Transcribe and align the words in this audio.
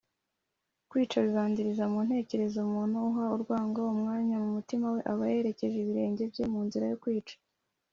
kwica 0.89 1.17
bibanziriza 1.25 1.83
mu 1.91 1.99
ntekerezo 2.07 2.57
umuntu 2.67 2.95
uha 3.09 3.25
urwango 3.35 3.81
umwanya 3.93 4.35
mu 4.43 4.49
mutima 4.57 4.85
we 4.93 4.99
aba 5.11 5.23
yerekeje 5.33 5.77
ibirenge 5.79 6.23
bye 6.31 6.45
mu 6.53 6.59
nzira 6.67 6.85
yo 6.93 6.99
kwica, 7.03 7.35